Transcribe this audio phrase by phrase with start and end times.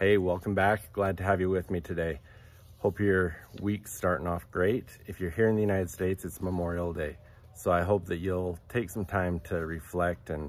[0.00, 0.94] Hey, welcome back.
[0.94, 2.20] Glad to have you with me today.
[2.78, 4.86] Hope your week's starting off great.
[5.06, 7.18] If you're here in the United States, it's Memorial Day.
[7.54, 10.48] So I hope that you'll take some time to reflect and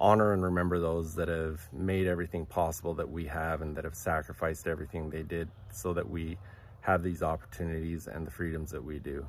[0.00, 3.94] honor and remember those that have made everything possible that we have and that have
[3.94, 6.36] sacrificed everything they did so that we
[6.80, 9.24] have these opportunities and the freedoms that we do.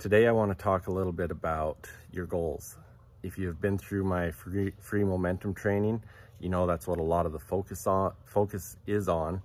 [0.00, 2.78] Today I want to talk a little bit about your goals.
[3.22, 6.02] If you've been through my free, free momentum training,
[6.44, 9.40] you know that's what a lot of the focus on focus is on.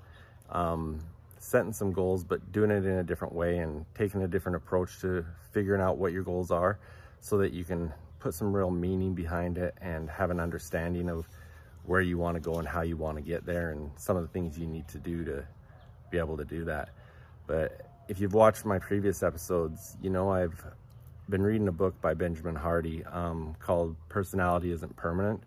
[0.49, 0.99] Um,
[1.37, 4.99] setting some goals, but doing it in a different way and taking a different approach
[4.99, 6.77] to figuring out what your goals are
[7.21, 11.25] so that you can put some real meaning behind it and have an understanding of
[11.85, 14.21] where you want to go and how you want to get there and some of
[14.21, 15.45] the things you need to do to
[16.11, 16.89] be able to do that.
[17.47, 20.61] But if you've watched my previous episodes, you know I've
[21.29, 25.41] been reading a book by Benjamin Hardy um, called Personality Isn't Permanent.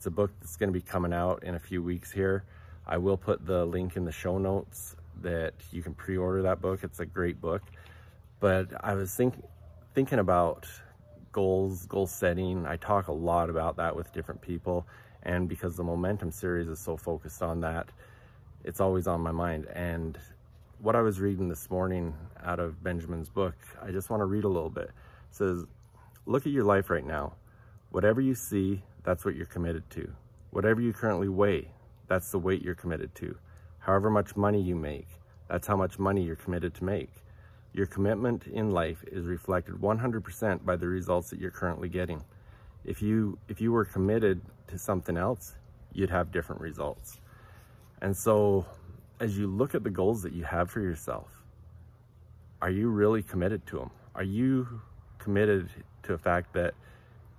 [0.00, 2.44] It's a book that's going to be coming out in a few weeks here.
[2.86, 6.80] I will put the link in the show notes that you can pre-order that book.
[6.82, 7.60] It's a great book.
[8.40, 9.34] But I was think,
[9.94, 10.66] thinking about
[11.32, 12.64] goals, goal setting.
[12.64, 14.86] I talk a lot about that with different people.
[15.22, 17.90] And because the Momentum series is so focused on that,
[18.64, 19.66] it's always on my mind.
[19.66, 20.18] And
[20.78, 24.44] what I was reading this morning out of Benjamin's book, I just want to read
[24.44, 24.84] a little bit.
[24.84, 24.92] It
[25.32, 25.66] says,
[26.24, 27.34] look at your life right now.
[27.90, 30.12] Whatever you see, that's what you're committed to.
[30.50, 31.68] Whatever you currently weigh,
[32.08, 33.36] that's the weight you're committed to.
[33.78, 35.08] However much money you make,
[35.48, 37.10] that's how much money you're committed to make.
[37.72, 42.22] Your commitment in life is reflected 100% by the results that you're currently getting.
[42.84, 45.54] If you, if you were committed to something else,
[45.92, 47.20] you'd have different results.
[48.02, 48.66] And so
[49.20, 51.28] as you look at the goals that you have for yourself,
[52.62, 53.90] are you really committed to them?
[54.14, 54.80] Are you
[55.18, 55.70] committed
[56.02, 56.74] to the fact that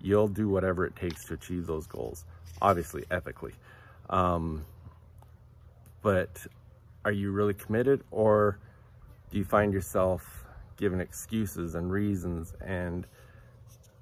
[0.03, 2.25] you'll do whatever it takes to achieve those goals?
[2.61, 3.53] Obviously, ethically.
[4.09, 4.66] Um,
[6.02, 6.45] but
[7.05, 8.59] are you really committed or
[9.31, 10.45] do you find yourself
[10.77, 13.06] giving excuses and reasons and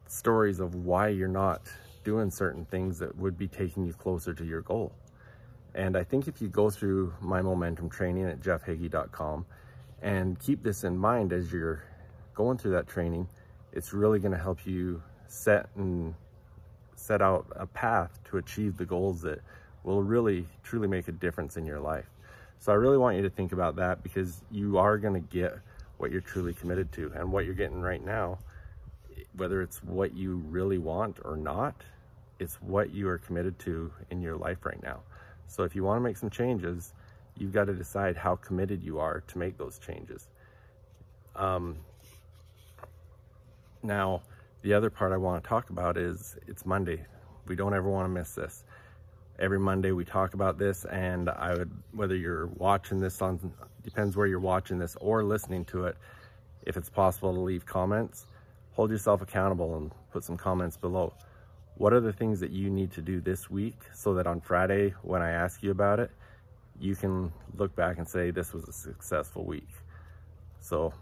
[0.08, 1.62] stories of why you're not
[2.04, 4.92] doing certain things that would be taking you closer to your goal.
[5.76, 9.46] And I think if you go through my momentum training at jeffhagee.com
[10.02, 11.84] and keep this in mind as you're
[12.34, 13.28] going through that training,
[13.74, 16.14] it's really going to help you set and
[16.96, 19.40] set out a path to achieve the goals that
[19.84, 22.10] will really truly make a difference in your life.
[22.60, 25.58] So I really want you to think about that because you are going to get
[25.98, 28.40] what you're truly committed to and what you're getting right now,
[29.38, 31.76] whether it's what you really want or not,
[32.40, 35.00] it's what you are committed to in your life right now.
[35.48, 36.94] So if you want to make some changes,
[37.38, 40.28] you've got to decide how committed you are to make those changes.
[41.36, 41.78] Um,
[43.84, 44.22] now,
[44.62, 47.06] the other part I want to talk about is it's Monday.
[47.48, 48.64] We don't ever want to miss this
[49.40, 53.54] every Monday we talk about this and I would, whether you're watching this on,
[53.84, 55.98] depends where you're watching this or listening to it,
[56.64, 58.26] if it's possible to leave comments,
[58.74, 61.14] hold yourself accountable and put some comments below.
[61.76, 64.94] What are the things that you need to do this week so that on Friday
[65.04, 66.12] when I ask you about it,
[66.78, 69.70] you can look back and say this was a successful week.
[70.60, 70.94] So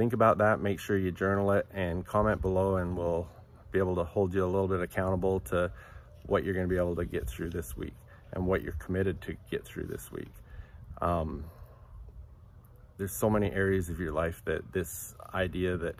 [0.00, 3.28] think about that, make sure you journal it and comment below and we'll
[3.70, 5.70] be able to hold you a little bit accountable to
[6.24, 7.92] what you're going to be able to get through this week
[8.32, 10.32] and what you're committed to get through this week.
[11.02, 11.44] Um,
[12.96, 15.96] there's so many areas of your life that this idea that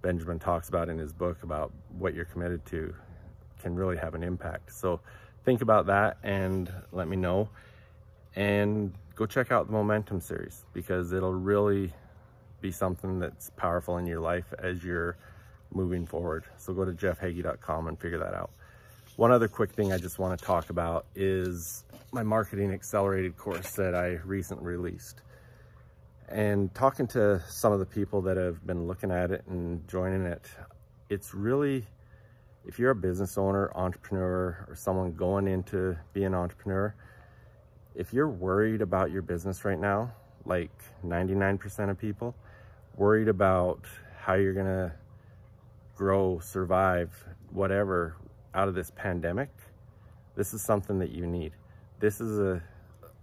[0.00, 2.94] Benjamin talks about in his book about what you're committed to
[3.60, 4.72] can really have an impact.
[4.72, 4.98] So
[5.44, 7.50] think about that and let me know.
[8.34, 11.92] And go check out the Momentum series because it'll really
[12.62, 15.16] be something that's powerful in your life as you're
[15.74, 16.44] moving forward.
[16.56, 18.50] So go to jeffhagee.com and figure that out.
[19.16, 23.72] One other quick thing I just want to talk about is my marketing accelerated course
[23.72, 25.20] that I recently released.
[26.28, 30.24] And talking to some of the people that have been looking at it and joining
[30.24, 30.46] it,
[31.10, 31.84] it's really,
[32.64, 36.94] if you're a business owner, entrepreneur, or someone going into being an entrepreneur,
[37.94, 40.10] if you're worried about your business right now,
[40.46, 40.70] like
[41.04, 42.34] 99% of people,
[42.96, 43.84] worried about
[44.18, 44.92] how you're gonna
[45.96, 47.10] grow, survive,
[47.50, 48.16] whatever,
[48.54, 49.50] out of this pandemic,
[50.34, 51.52] this is something that you need.
[52.00, 52.62] This is a,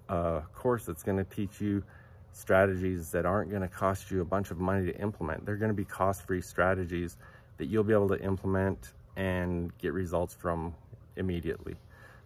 [0.09, 1.83] a course that's to teach you
[2.31, 5.45] strategies that aren't to cost you a bunch of money to implement.
[5.45, 7.17] They're to be cost-free strategies
[7.57, 10.73] that you'll be able to implement and get results from
[11.17, 11.75] immediately.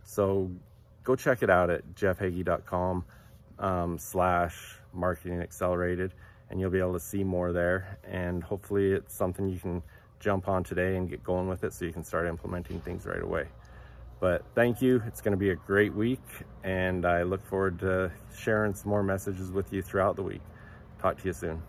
[0.04, 0.52] So
[1.04, 3.06] go check it out at jeffhagee.com
[3.60, 6.14] um, slash marketing accelerated
[6.50, 9.82] and you'll be able to see more there and hopefully it's something you can
[10.20, 13.22] jump on today and get going with it so you can start implementing things right
[13.22, 13.46] away.
[14.20, 15.04] But thank you.
[15.06, 16.22] It's going to be a great week,
[16.64, 20.42] and I look forward to sharing some more messages with you throughout the week.
[21.02, 21.62] Talk to you soon.